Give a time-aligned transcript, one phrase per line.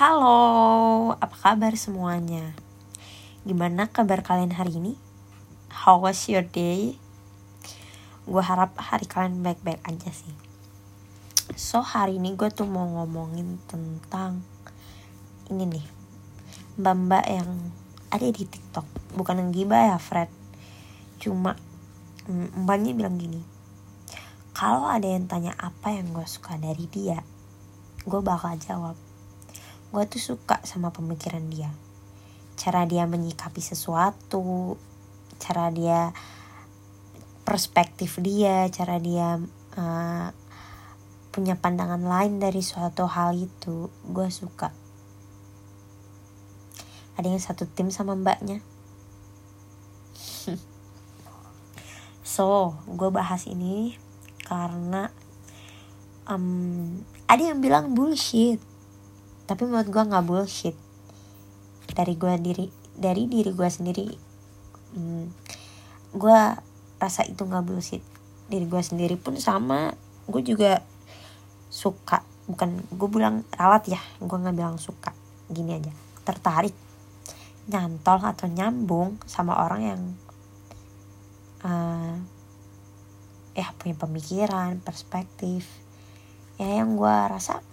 [0.00, 2.56] Halo, apa kabar semuanya?
[3.44, 4.96] Gimana kabar kalian hari ini?
[5.68, 6.96] How was your day?
[8.24, 10.32] Gue harap hari kalian baik-baik aja sih.
[11.52, 14.40] So hari ini gue tuh mau ngomongin tentang
[15.52, 15.86] ini nih,
[16.80, 17.50] mbak-mbak yang
[18.08, 18.88] ada di TikTok.
[19.20, 20.32] Bukan yang gibah ya, Fred.
[21.20, 21.60] Cuma
[22.24, 23.44] mm, mbaknya bilang gini,
[24.56, 27.20] kalau ada yang tanya apa yang gue suka dari dia,
[28.08, 29.09] gue bakal jawab
[29.90, 31.74] gue tuh suka sama pemikiran dia.
[32.54, 34.78] Cara dia menyikapi sesuatu
[35.40, 36.12] cara dia
[37.48, 39.40] perspektif dia cara dia
[39.74, 40.28] uh,
[41.32, 44.70] punya pandangan lain dari suatu hal itu gue suka.
[47.18, 48.62] Ada yang satu tim sama mbaknya.
[52.30, 53.98] So gue bahas ini
[54.46, 55.10] karena
[56.30, 58.62] um, ada yang bilang bullshit
[59.50, 60.78] tapi menurut gue nggak bullshit.
[61.90, 64.06] Dari gue diri dari diri gue sendiri
[64.94, 65.24] hmm,
[66.14, 66.40] gue
[67.02, 67.98] rasa itu nggak bullshit.
[68.46, 69.90] Diri gue sendiri pun sama.
[70.30, 70.78] Gue juga
[71.66, 73.98] suka bukan gue bilang rawat ya.
[74.22, 75.10] Gue nggak bilang suka.
[75.50, 75.90] Gini aja.
[76.22, 76.78] Tertarik
[77.66, 80.02] nyantol atau nyambung sama orang yang
[81.66, 82.14] uh,
[83.58, 85.66] ya punya pemikiran perspektif.
[86.54, 87.66] Ya yang gue rasa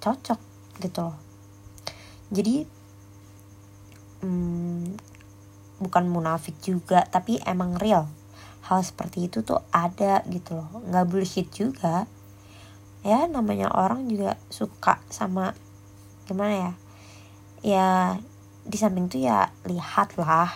[0.00, 1.16] cocok gitu loh.
[2.32, 2.64] Jadi
[4.22, 4.96] hmm,
[5.82, 8.08] bukan munafik juga tapi emang real.
[8.62, 10.70] Hal seperti itu tuh ada gitu loh.
[10.86, 12.06] Nggak bullshit juga.
[13.02, 15.52] Ya namanya orang juga suka sama
[16.24, 16.72] gimana ya?
[17.62, 17.88] Ya
[18.62, 20.54] di samping tuh ya lihatlah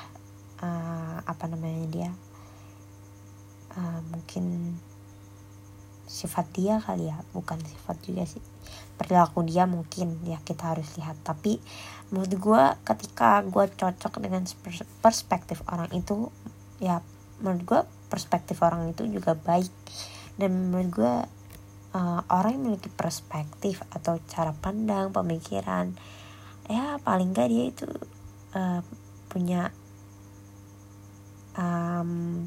[0.62, 2.11] uh, apa namanya dia.
[3.77, 4.78] Uh, mungkin
[6.06, 7.18] sifat dia kali ya.
[7.34, 8.42] Bukan sifat juga sih.
[8.96, 11.18] Perilaku dia mungkin ya kita harus lihat.
[11.26, 11.58] Tapi
[12.14, 14.46] menurut gue ketika gue cocok dengan
[15.02, 16.30] perspektif orang itu
[16.78, 17.02] ya
[17.42, 19.72] menurut gue perspektif orang itu juga baik.
[20.39, 21.14] Dan menurut gue
[21.96, 25.96] uh, orang yang memiliki perspektif atau cara pandang pemikiran
[26.66, 27.86] ya paling gak dia itu
[28.58, 28.83] uh,
[29.30, 29.70] punya
[31.55, 32.45] um,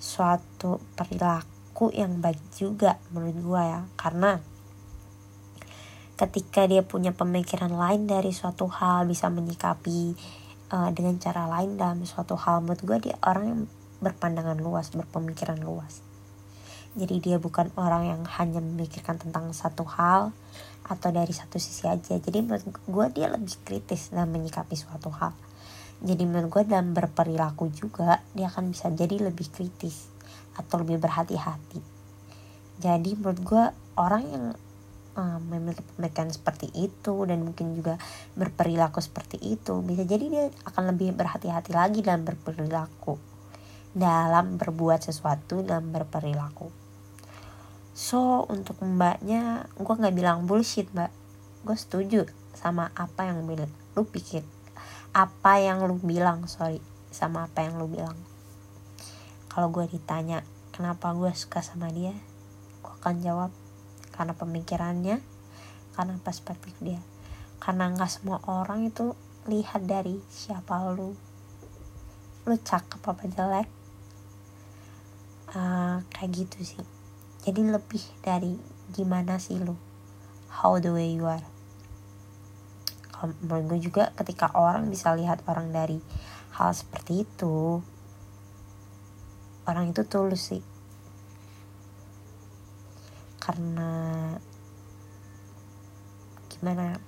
[0.00, 3.80] suatu perilaku perilaku yang baik juga menurut gue ya.
[3.96, 4.36] Karena
[6.20, 10.12] ketika dia punya pemikiran lain dari suatu hal bisa menyikapi
[10.76, 13.60] uh, dengan cara lain dalam suatu hal menurut gue dia orang yang
[14.04, 16.04] berpandangan luas berpemikiran luas.
[17.00, 20.36] Jadi dia bukan orang yang hanya memikirkan tentang satu hal
[20.84, 22.20] atau dari satu sisi aja.
[22.20, 25.32] Jadi menurut gue dia lebih kritis dalam menyikapi suatu hal.
[26.04, 30.19] Jadi menurut gue dalam berperilaku juga dia akan bisa jadi lebih kritis
[30.56, 31.80] atau lebih berhati-hati.
[32.80, 33.64] Jadi menurut gue
[34.00, 34.44] orang yang
[35.20, 38.00] um, memiliki pemikiran seperti itu dan mungkin juga
[38.38, 43.20] berperilaku seperti itu bisa jadi dia akan lebih berhati-hati lagi dalam berperilaku
[43.90, 46.70] dalam berbuat sesuatu dalam berperilaku.
[47.90, 51.10] So untuk mbaknya gue nggak bilang bullshit mbak.
[51.66, 52.24] Gue setuju
[52.56, 54.46] sama apa yang lu pikir.
[55.10, 56.78] Apa yang lu bilang sorry
[57.10, 58.14] sama apa yang lu bilang
[59.50, 62.14] kalau gue ditanya kenapa gue suka sama dia?
[62.86, 63.50] Gue akan jawab
[64.14, 65.18] karena pemikirannya
[65.98, 67.02] karena perspektif dia.
[67.58, 69.18] Karena nggak semua orang itu
[69.50, 71.18] lihat dari siapa lu.
[72.46, 73.68] Lu cakep apa jelek.
[75.50, 76.86] Uh, kayak gitu sih.
[77.42, 78.54] Jadi lebih dari
[78.94, 79.74] gimana sih lu?
[80.62, 81.42] How the way you are.
[83.10, 85.98] Kalau menurut gue juga ketika orang bisa lihat orang dari
[86.54, 87.82] hal seperti itu
[89.68, 90.62] orang itu tulus sih.
[93.40, 93.90] Karena
[96.52, 97.00] gimana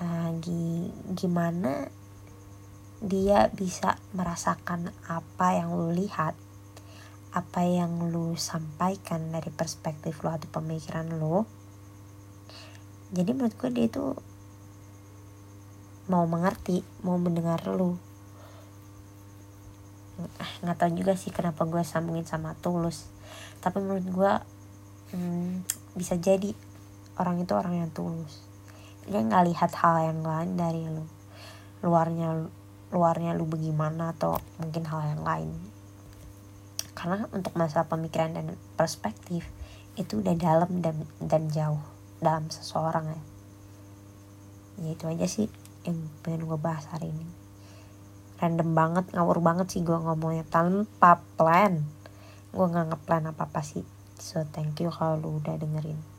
[0.00, 0.30] uh,
[1.12, 1.92] gimana
[3.04, 6.32] dia bisa merasakan apa yang lu lihat
[7.36, 11.44] apa yang lu sampaikan dari perspektif lu atau pemikiran lu.
[13.12, 14.16] Jadi menurut gue dia itu
[16.08, 18.00] mau mengerti mau mendengar lu.
[18.00, 18.05] ah
[20.64, 23.08] nggak tahu juga sih kenapa gue sambungin sama tulus.
[23.60, 24.32] Tapi menurut gue
[25.12, 26.56] hmm, bisa jadi
[27.20, 28.40] orang itu orang yang tulus.
[29.04, 31.04] Dia nggak lihat hal yang lain dari lu.
[31.84, 32.48] Luarnya
[32.90, 35.52] luarnya lu bagaimana atau mungkin hal yang lain.
[36.96, 39.44] Karena untuk masalah pemikiran dan perspektif
[40.00, 41.80] itu udah dalam dan dan jauh
[42.24, 43.22] dalam seseorang ya.
[44.76, 45.48] Ya itu aja sih
[45.84, 47.45] yang pengen gue bahas hari ini
[48.40, 51.84] random banget ngawur banget sih gue ngomongnya tanpa plan.
[52.52, 53.84] Gue nggak ngeplan apa apa sih.
[54.16, 56.15] So thank you kalau udah dengerin